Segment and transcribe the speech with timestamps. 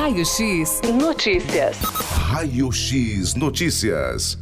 [0.00, 1.76] Raio X Notícias.
[1.82, 4.38] Raio X Notícias.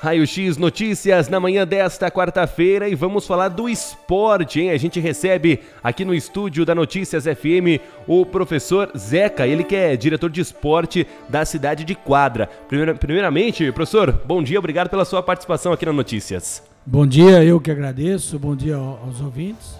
[0.00, 4.72] Raio X Notícias na manhã desta quarta-feira e vamos falar do esporte, hein?
[4.72, 9.96] A gente recebe aqui no estúdio da Notícias FM o professor Zeca, ele que é
[9.96, 12.48] diretor de esporte da cidade de Quadra.
[12.66, 16.64] Primeira, primeiramente, professor, bom dia, obrigado pela sua participação aqui na Notícias.
[16.84, 19.78] Bom dia, eu que agradeço, bom dia aos ouvintes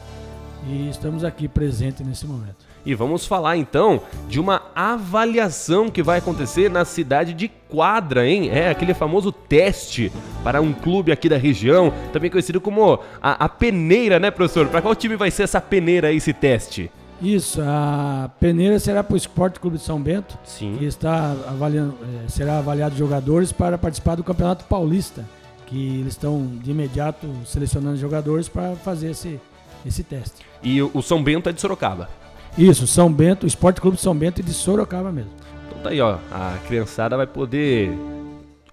[0.66, 2.70] e estamos aqui presentes nesse momento.
[2.84, 8.50] E vamos falar então de uma avaliação que vai acontecer na cidade de Quadra, hein?
[8.50, 10.10] É aquele famoso teste
[10.42, 14.66] para um clube aqui da região, também conhecido como a, a peneira, né, professor?
[14.68, 16.90] Para qual time vai ser essa peneira aí, esse teste?
[17.22, 20.76] Isso, a peneira será para o Esporte Clube de São Bento, Sim.
[20.78, 25.24] que está avaliando, é, será avaliado jogadores para participar do Campeonato Paulista,
[25.66, 29.38] que eles estão de imediato selecionando jogadores para fazer esse,
[29.84, 30.44] esse teste.
[30.62, 32.08] E o, o São Bento é de Sorocaba.
[32.56, 35.30] Isso, São Bento, Esporte Clube São Bento e de Sorocaba mesmo.
[35.68, 36.18] Então tá aí, ó.
[36.30, 37.92] A criançada vai poder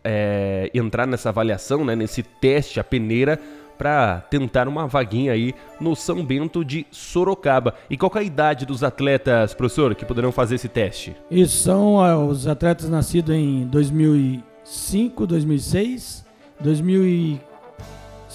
[0.03, 1.95] é, entrar nessa avaliação, né?
[1.95, 3.39] Nesse teste, a peneira,
[3.77, 7.75] para tentar uma vaguinha aí no São Bento de Sorocaba.
[7.89, 11.15] E qual é a idade dos atletas, professor, que poderão fazer esse teste?
[11.29, 16.25] Isso, são os atletas nascidos em 2005, 2006,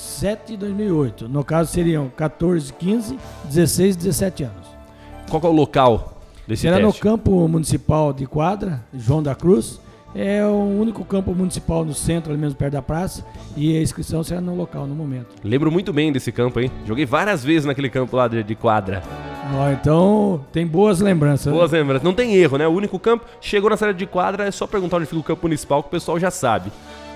[0.02, 1.28] 2007 e 2008.
[1.28, 4.66] No caso seriam 14, 15, 16 e 17 anos.
[5.30, 6.86] Qual é o local desse Será teste?
[6.86, 9.80] no campo municipal de quadra, João da Cruz.
[10.14, 13.24] É o único campo municipal no centro, ali mesmo perto da praça.
[13.56, 15.28] E a inscrição será no local, no momento.
[15.42, 16.70] Lembro muito bem desse campo, hein?
[16.84, 19.02] Joguei várias vezes naquele campo lá de, de quadra.
[19.54, 21.46] Ó, então, tem boas lembranças.
[21.46, 21.52] né?
[21.58, 22.02] Boas lembranças.
[22.02, 22.68] Não tem erro, né?
[22.68, 25.46] O único campo, chegou na cidade de quadra, é só perguntar onde fica o campo
[25.46, 26.70] municipal que o pessoal já sabe.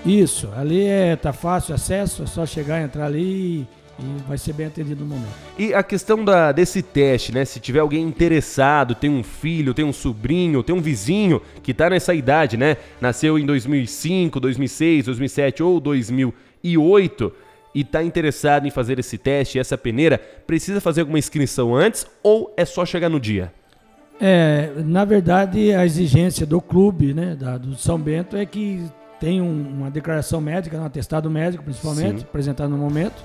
[0.05, 3.67] Isso, ali é, tá fácil acesso, é só chegar, entrar ali e,
[3.99, 5.33] e vai ser bem atendido no momento.
[5.57, 7.43] E a questão da, desse teste, né?
[7.43, 11.89] Se tiver alguém interessado, tem um filho, tem um sobrinho, tem um vizinho que tá
[11.89, 12.77] nessa idade, né?
[13.01, 17.33] Nasceu em 2005, 2006, 2007 ou 2008
[17.77, 22.51] e tá interessado em fazer esse teste, essa peneira, precisa fazer alguma inscrição antes ou
[22.57, 23.53] é só chegar no dia?
[24.19, 28.83] É, na verdade, a exigência do clube, né, da, do São Bento, é que
[29.19, 32.25] tem um- uma declaração médica, um atestado médico principalmente, Sim.
[32.29, 33.23] apresentado no momento.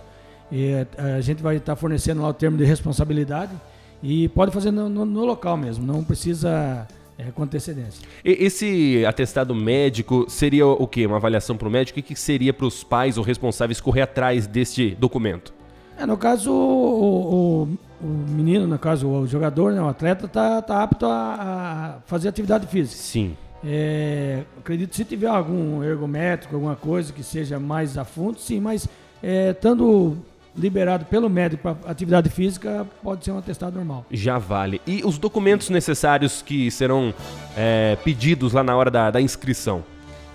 [0.50, 0.86] E é,
[1.16, 3.52] a gente vai estar fornecendo lá o termo de responsabilidade
[4.02, 6.86] e pode fazer no, no- no local mesmo, não precisa
[7.18, 8.06] é, com antecedência.
[8.24, 11.06] Esse atestado médico seria o quê?
[11.06, 11.98] Uma avaliação para o médico?
[11.98, 15.52] O que que seria para os pais ou responsáveis correr atrás deste documento?
[15.98, 20.60] É, no caso, o, o- o menino, no caso, o jogador, né, o atleta, está
[20.62, 23.00] tá apto a, a fazer atividade física.
[23.00, 23.36] Sim.
[23.64, 28.60] É, acredito que se tiver algum ergométrico, alguma coisa que seja mais a fundo, sim,
[28.60, 28.88] mas
[29.22, 30.16] é, estando
[30.56, 34.04] liberado pelo médico para atividade física, pode ser um atestado normal.
[34.10, 34.80] Já vale.
[34.86, 37.14] E os documentos necessários que serão
[37.56, 39.82] é, pedidos lá na hora da, da inscrição?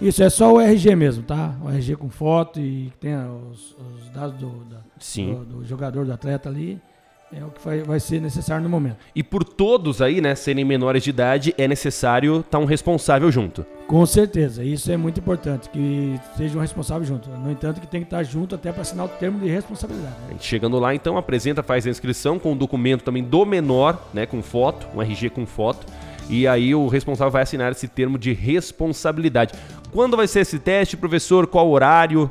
[0.02, 1.56] Isso é só o RG mesmo, tá?
[1.64, 4.78] O RG com foto e que tenha os, os dados do, da-
[5.34, 6.80] do- do jogador, do atleta ali,
[7.34, 8.98] é o que vai, vai ser necessário no momento.
[9.14, 13.66] E por todos aí, né, serem menores de idade, é necessário estar um responsável junto.
[13.86, 17.30] Com certeza, isso é muito importante, que seja um responsável junto.
[17.30, 20.16] No entanto, que tem que estar junto até para assinar o termo de responsabilidade.
[20.30, 20.38] né?
[20.40, 24.42] Chegando lá, então, apresenta, faz a inscrição com o documento também do menor, né, com
[24.42, 25.86] foto, um RG com foto.
[26.30, 29.54] E aí o responsável vai assinar esse termo de responsabilidade.
[29.92, 31.48] Quando vai ser esse teste, professor?
[31.48, 32.30] Qual horário?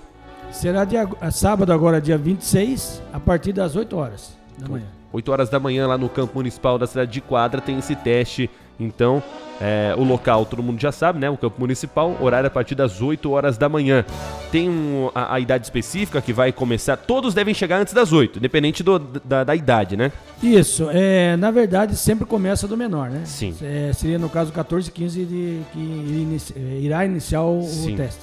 [0.51, 4.87] Será dia, sábado agora, dia 26, a partir das 8 horas da manhã.
[5.13, 8.51] 8 horas da manhã lá no campo municipal da cidade de Quadra tem esse teste.
[8.79, 9.23] Então,
[9.59, 11.31] é, o local todo mundo já sabe, né?
[11.31, 14.05] O campo municipal, horário a partir das 8 horas da manhã.
[14.53, 16.95] Tem um- a, a idade específica que vai começar.
[16.99, 20.13] Todos devem chegar antes das 8, independente do- da, da idade, né?
[20.43, 23.23] Isso, é, na verdade sempre começa do menor, né?
[23.25, 23.55] Sim.
[23.63, 28.21] É, seria no caso 14 15 de, que inici- é, irá iniciar o, o teste.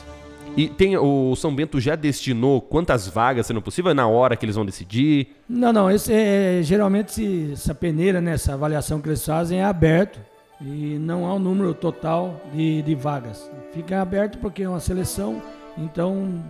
[0.56, 3.90] E tem o São Bento já destinou quantas vagas sendo possível?
[3.92, 5.30] É na hora que eles vão decidir?
[5.50, 9.64] Não, não, esse é, geralmente esse- essa peneira, né, essa avaliação que eles fazem é
[9.64, 10.20] aberto
[10.62, 13.50] e não há um número total de, de vagas.
[13.74, 15.42] Fica aberto porque é uma seleção,
[15.78, 16.44] então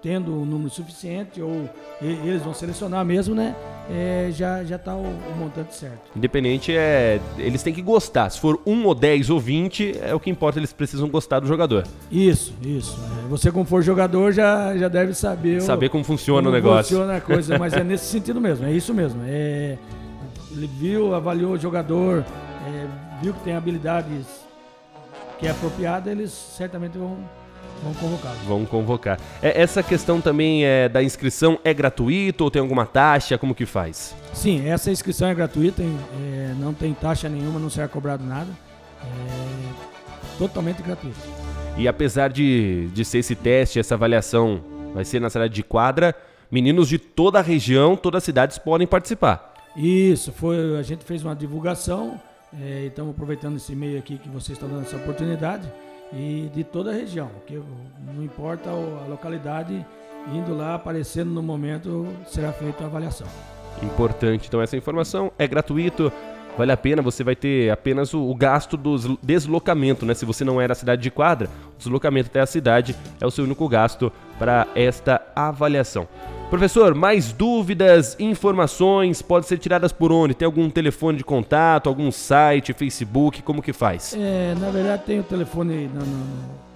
[0.00, 1.68] tendo um número suficiente ou
[2.00, 3.56] eles vão selecionar mesmo, né,
[3.90, 6.10] é, já já está o, o montante certo.
[6.16, 7.20] Independente é.
[7.38, 8.28] Eles têm que gostar.
[8.30, 11.46] Se for 1 ou 10 ou 20, é o que importa, eles precisam gostar do
[11.46, 11.84] jogador.
[12.10, 12.98] Isso, isso.
[13.24, 16.52] É, Você como for jogador já, já deve saber o- Saber como funciona como o
[16.52, 16.96] negócio.
[16.96, 19.20] funciona a coisa, mas é nesse sentido mesmo, é isso mesmo.
[19.26, 19.76] É,
[20.50, 22.24] ele viu, avaliou o jogador,
[22.66, 22.86] é,
[23.22, 24.26] viu que tem habilidades
[25.38, 27.18] que é apropriada, eles certamente vão,
[27.82, 28.36] vão colocá-lo.
[28.46, 29.18] Vão convocar.
[29.42, 33.38] É, essa questão também é da inscrição é gratuito ou tem alguma taxa?
[33.38, 34.14] Como que faz?
[34.32, 38.48] Sim, essa inscrição é gratuita, é, não tem taxa nenhuma, não será cobrado nada.
[39.02, 41.18] É totalmente gratuito.
[41.76, 44.60] E apesar de, de ser esse teste, essa avaliação
[44.94, 46.14] vai ser na cidade de quadra,
[46.50, 49.54] meninos de toda a região, todas as cidades podem participar.
[49.76, 52.18] Isso, foi, a gente fez uma divulgação
[52.62, 55.70] é, estamos aproveitando esse meio aqui que vocês estão dando essa oportunidade
[56.12, 57.60] e de toda a região, que
[58.14, 59.84] não importa a localidade,
[60.32, 63.26] indo lá, aparecendo no momento, será feita a avaliação.
[63.82, 66.10] Importante, então essa informação é gratuito,
[66.56, 70.14] vale a pena, você vai ter apenas o, o, gasto do deslocamento, né?
[70.14, 73.44] Se você não a cidade de quadra, o deslocamento até a cidade é o seu
[73.44, 76.08] único gasto para esta avaliação.
[76.50, 80.32] Professor, mais dúvidas, informações, podem ser tiradas por onde?
[80.32, 84.14] Tem algum telefone de contato, algum site, Facebook, como que faz?
[84.16, 86.24] É, na verdade tem o telefone, no, no,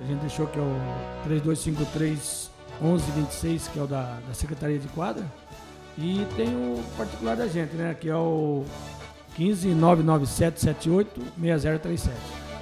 [0.01, 0.77] a gente deixou que é o
[1.23, 2.51] 3253
[2.81, 5.25] 1126, que é o da, da Secretaria de Quadra.
[5.97, 8.65] E tem o particular da gente, né, que é o
[9.39, 12.11] 15997786037.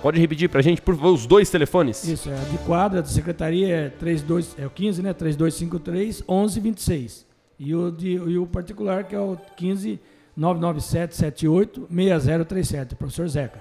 [0.03, 2.05] Pode repetir pra gente por os dois telefones?
[2.05, 5.13] Isso, é de quadra, de secretaria é 32, é o 15, né?
[5.13, 7.27] 3253 1126.
[7.59, 9.99] E o de e o particular que é o 15
[10.37, 13.59] 99778 6037, professor Zeca.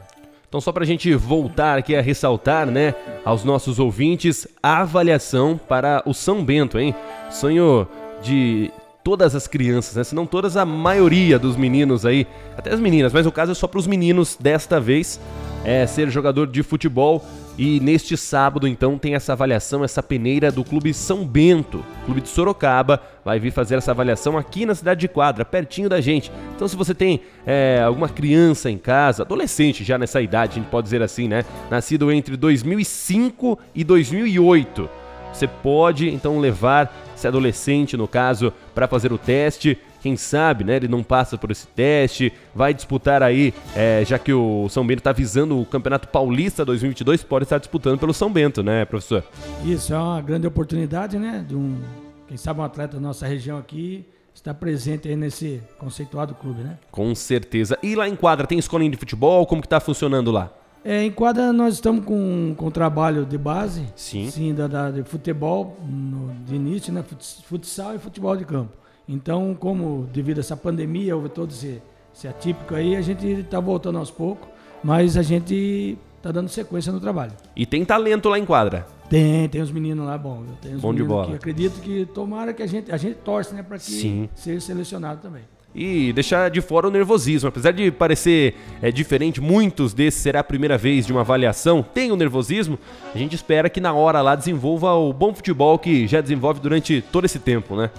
[0.48, 2.94] Então só para a gente voltar aqui a ressaltar, né,
[3.25, 6.95] aos nossos ouvintes, a avaliação para o São Bento, hein?
[7.30, 7.88] Sonho
[8.22, 8.72] de
[9.04, 10.04] todas as crianças, né?
[10.04, 13.56] Se não todas, a maioria dos meninos aí, até as meninas, mas o caso é
[13.56, 15.19] só para os meninos desta vez
[15.63, 17.25] é, ser jogador de futebol.
[17.57, 22.30] E neste sábado, então, tem essa avaliação, essa peneira do Clube São Bento, Clube de
[22.30, 26.31] Sorocaba, vai vir fazer essa avaliação aqui na cidade de Quadra, pertinho da gente.
[26.56, 30.69] Então, se você tem é, alguma criança em casa, adolescente já nessa idade, a gente
[30.69, 31.44] pode dizer assim, né?
[31.69, 34.88] Nascido entre 2005 e 2008,
[35.33, 39.77] você pode então levar esse adolescente, no caso, para fazer o teste
[40.07, 44.31] quem sabe, né, ele não passa por esse teste, vai disputar aí, é, já que
[44.31, 48.63] o São Bento está visando o Campeonato Paulista 2022, pode estar disputando pelo São Bento,
[48.63, 49.21] né, professor?
[49.65, 51.81] Isso, é uma grande oportunidade, né, de um,
[52.25, 56.77] quem sabe um atleta da nossa região aqui está presente aí nesse conceituado clube, né?
[56.89, 57.77] Com certeza.
[57.83, 59.45] E lá em quadra, tem escolinha de futebol?
[59.45, 60.54] Como que está funcionando lá?
[60.86, 65.04] É, em quadra nós estamos com, com trabalho de base, sim, sim da, da de
[65.04, 67.04] futebol no, de início, né,
[67.44, 68.71] futsal e futebol de campo.
[69.07, 71.81] Então, como devido a essa pandemia, houve todo esse,
[72.13, 74.48] esse atípico aí, a gente está voltando aos poucos,
[74.83, 77.31] mas a gente está dando sequência no trabalho.
[77.56, 78.86] E tem talento lá em quadra?
[79.09, 80.44] Tem, tem os meninos lá, bom.
[80.62, 81.27] Tem os bom de bola.
[81.27, 84.30] Que acredito que tomara que a gente, a gente torce, né, para que Sim.
[84.36, 85.44] seja selecionado também.
[85.74, 87.50] E deixar de fora o nervosismo.
[87.50, 92.12] Apesar de parecer é, diferente, muitos desses será a primeira vez de uma avaliação, tem
[92.12, 92.80] o nervosismo.
[93.13, 97.01] A gente espera que na hora lá desenvolva o bom futebol que já desenvolve durante
[97.01, 97.92] todo esse tempo, né?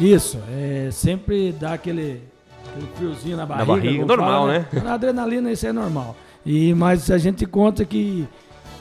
[0.00, 2.22] Isso, é, sempre dá aquele,
[2.70, 3.66] aquele friozinho na barriga.
[3.66, 4.66] Na barriga, normal, fala, né?
[4.82, 6.16] Na adrenalina isso é normal.
[6.44, 8.26] E, mas a gente conta que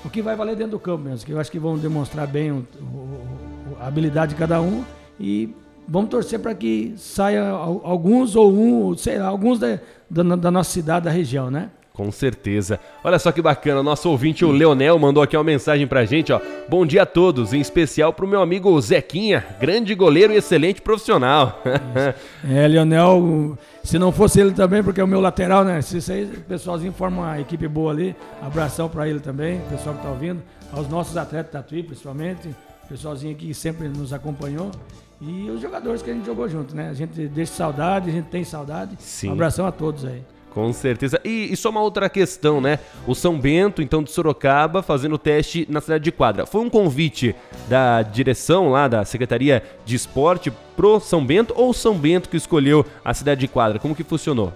[0.05, 2.51] o que vai valer dentro do campo mesmo, que eu acho que vão demonstrar bem
[2.51, 4.83] o, o, a habilidade de cada um
[5.19, 5.53] e
[5.85, 9.79] vamos torcer para que saia alguns ou um, sei lá, alguns da,
[10.09, 11.69] da, da nossa cidade, da região, né?
[11.99, 12.79] Com certeza.
[13.03, 16.39] Olha só que bacana, nosso ouvinte, o Leonel, mandou aqui uma mensagem pra gente, ó.
[16.69, 21.61] Bom dia a todos, em especial pro meu amigo Zequinha, grande goleiro e excelente profissional.
[22.49, 25.81] é, Leonel, se não fosse ele também, porque é o meu lateral, né?
[25.81, 30.01] Se vocês, o pessoalzinho forma uma equipe boa ali, abração pra ele também, pessoal que
[30.01, 30.41] tá ouvindo,
[30.71, 32.47] aos nossos atletas Tatuí, principalmente,
[32.85, 34.71] o pessoalzinho aqui que sempre nos acompanhou.
[35.19, 36.87] E os jogadores que a gente jogou junto, né?
[36.87, 38.95] A gente deixa saudade, a gente tem saudade.
[38.99, 39.31] Sim.
[39.31, 40.23] Um abração a todos aí.
[40.53, 41.19] Com certeza.
[41.23, 42.79] E, e, só uma outra questão, né?
[43.05, 46.45] O São Bento, então, de Sorocaba, fazendo o teste na cidade de quadra.
[46.45, 47.35] Foi um convite
[47.67, 52.85] da direção lá, da Secretaria de Esporte, pro São Bento ou São Bento que escolheu
[53.05, 53.79] a cidade de quadra?
[53.79, 54.51] Como que funcionou?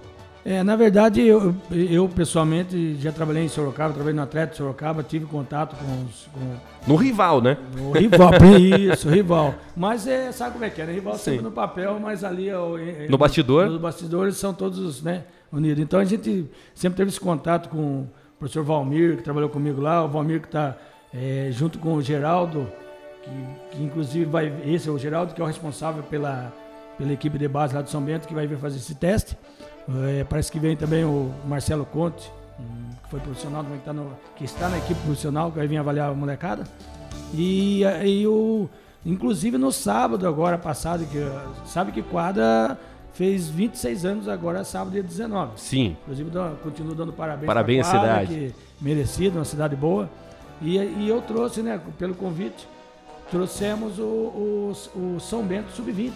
[0.45, 5.01] É, na verdade, eu, eu pessoalmente já trabalhei em Sorocaba, trabalhei no Atlético de Sorocaba,
[5.01, 6.27] tive contato com os.
[6.33, 7.57] Com, no rival, né?
[7.77, 8.31] No rival,
[8.93, 9.55] isso, rival.
[9.75, 10.93] Mas é, sabe como é que é, né?
[10.93, 11.19] Rival Sim.
[11.19, 12.49] sempre no papel, mas ali.
[12.49, 13.67] É, é, no bastidor?
[13.67, 15.23] Nos bastidores são todos, né?
[15.53, 15.79] unido.
[15.79, 18.09] Então a gente sempre teve esse contato com o
[18.39, 20.75] professor Valmir, que trabalhou comigo lá, o Valmir que está
[21.13, 22.67] é, junto com o Geraldo,
[23.21, 24.51] que, que, inclusive vai.
[24.65, 26.51] Esse é o Geraldo, que é o responsável pela,
[26.97, 29.37] pela equipe de base lá do São Bento, que vai vir fazer esse teste.
[30.05, 32.31] É, parece que vem também o Marcelo Conte,
[33.03, 36.09] que foi profissional, que, tá no, que está na equipe profissional, que vai vir avaliar
[36.09, 36.63] a molecada.
[37.33, 38.69] E, e o,
[39.05, 41.19] inclusive no sábado agora passado, que
[41.65, 42.77] sabe que quadra
[43.13, 45.59] fez 26 anos agora, sábado, dia 19.
[45.59, 45.95] Sim.
[46.03, 46.31] Inclusive,
[46.63, 48.55] continuo dando parabéns Parabéns à cidade.
[48.81, 50.09] Merecido, uma cidade boa.
[50.61, 52.67] E, e eu trouxe, né, pelo convite,
[53.29, 56.13] trouxemos o, o, o São Bento Sub-20,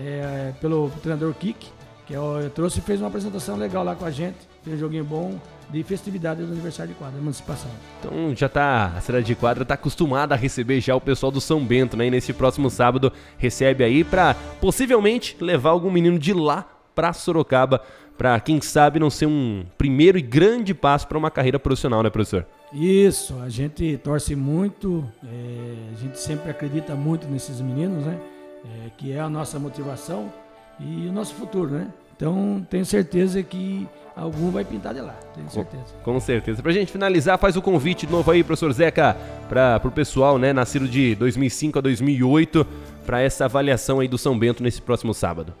[0.00, 1.70] é, pelo treinador Kik,
[2.06, 4.76] que eu, é eu trouxe e fez uma apresentação legal lá com a gente, fez
[4.76, 5.38] um joguinho bom.
[5.70, 7.70] de festividade do aniversário de quadra, emancipação.
[7.98, 11.40] Então já tá, a cidade de quadra tá acostumada a receber já o pessoal do
[11.40, 12.06] São Bento, né?
[12.06, 17.80] E nesse próximo sábado recebe aí para possivelmente levar algum menino de lá para Sorocaba,
[18.16, 22.10] para quem sabe não ser um primeiro e grande passo para uma carreira profissional, né,
[22.10, 22.46] professor?
[22.72, 28.18] Isso, a gente torce muito, é, a gente sempre acredita muito nesses meninos, né?
[28.64, 30.32] É, que é a nossa motivação
[30.80, 31.88] e o nosso futuro, né?
[32.16, 35.84] Então tenho certeza que algum vai pintar de lá, tenho certeza.
[36.02, 36.62] Com, com certeza.
[36.62, 39.16] Pra gente finalizar, faz o convite de novo aí, professor Zeca,
[39.48, 42.66] para pro pessoal, né, nascido de 2005 a 2008,
[43.04, 45.52] para essa avaliação aí do São Bento nesse próximo sábado.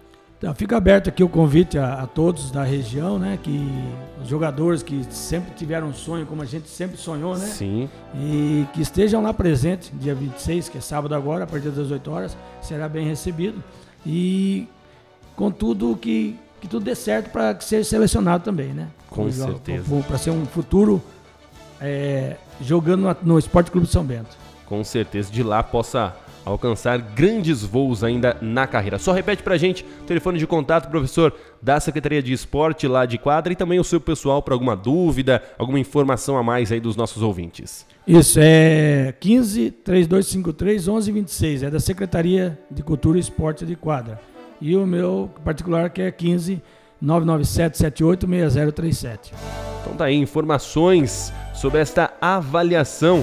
[0.44, 3.38] Então, fica aberto aqui o convite a, a, todos da região, né?
[3.42, 3.66] Que
[4.20, 7.46] os jogadores que sempre tiveram um sonho, como a gente sempre sonhou, né?
[7.46, 7.88] Sim.
[8.14, 12.10] E que estejam lá presentes, dia 26, que é sábado agora, a partir das 8
[12.10, 13.64] horas, será bem recebido.
[14.04, 14.68] E
[15.36, 18.88] com tudo que, que tudo dê certo para ser selecionado também, né?
[19.10, 19.84] Com certeza.
[20.06, 21.02] Para ser um futuro
[21.80, 24.36] é, jogando no, no Esporte Clube São Bento.
[24.66, 25.30] Com certeza.
[25.30, 28.98] De lá possa alcançar grandes voos ainda na carreira.
[28.98, 33.16] Só repete pra gente o telefone de contato, professor, da Secretaria de Esporte lá de
[33.16, 36.96] quadra e também o seu pessoal para alguma dúvida, alguma informação a mais aí dos
[36.96, 37.86] nossos ouvintes.
[38.06, 44.20] Isso, é 15 3253 1126, é da Secretaria de Cultura e Esporte de Quadra.
[44.60, 46.62] E o meu particular que é 15
[47.00, 49.32] 997 78 6037.
[49.82, 53.22] Então tá aí informações sobre esta avaliação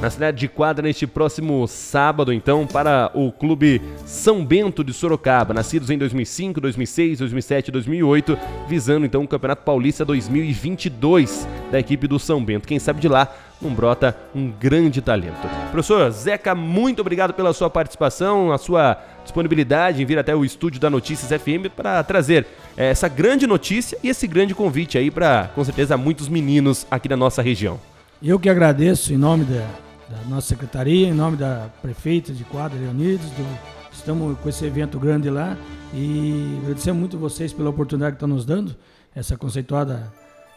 [0.00, 5.54] na cidade de Quadra neste próximo sábado, então, para o Clube São Bento de Sorocaba,
[5.54, 12.06] nascidos em 2005, 2006, 2007 e 2008, visando então o Campeonato Paulista 2022 da equipe
[12.06, 12.68] do São Bento.
[12.68, 15.48] Quem sabe de lá não brota um grande talento.
[15.70, 20.80] Professor Zeca, muito obrigado pela sua participação, a sua disponibilidade em vir até o estúdio
[20.80, 25.50] da Notícias FM para trazer eh, essa grande notícia e esse grande convite aí para,
[25.54, 27.78] com certeza, muitos meninos aqui da nossa região.
[28.22, 29.66] Eu que agradeço em nome da,
[30.08, 33.46] da nossa secretaria, em nome da prefeita de Quadra, Leonides, do,
[33.92, 35.56] estamos com esse evento grande lá
[35.92, 38.74] e agradecer muito vocês pela oportunidade que estão nos dando,
[39.14, 40.12] essa conceituada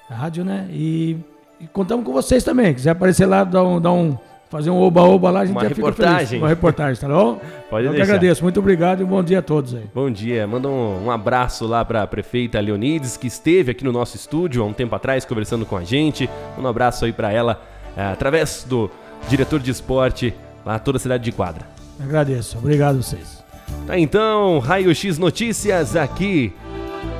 [0.09, 0.67] rádio, né?
[0.71, 1.17] E,
[1.59, 2.73] e contamos com vocês também.
[2.73, 4.17] Quiser aparecer lá, dar um, dar um
[4.49, 6.27] fazer um oba-oba lá, a gente Uma já fica reportagem.
[6.27, 6.41] feliz.
[6.41, 7.39] Uma reportagem, tá bom?
[7.69, 8.13] Pode Eu que deixar.
[8.13, 8.43] agradeço.
[8.43, 9.83] Muito obrigado e um bom dia a todos aí.
[9.93, 13.91] Bom dia, manda um, um abraço lá para a prefeita Leonides, que esteve aqui no
[13.91, 16.29] nosso estúdio há um tempo atrás conversando com a gente.
[16.57, 17.61] Um abraço aí para ela,
[17.95, 18.89] eh, através do
[19.27, 20.33] diretor de esporte
[20.65, 21.65] lá toda a cidade de Quadra.
[22.01, 22.57] Agradeço.
[22.57, 23.43] Obrigado a vocês.
[23.85, 26.51] Tá então, Raio X Notícias aqui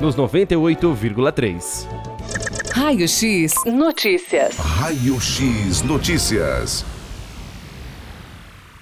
[0.00, 1.86] nos 98,3.
[2.72, 4.56] Raio X Notícias.
[4.56, 6.84] Raio X Notícias.